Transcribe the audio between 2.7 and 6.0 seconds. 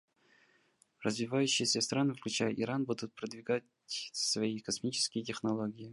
будут продвигать свои космические технологии.